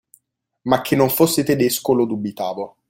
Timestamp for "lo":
1.93-2.05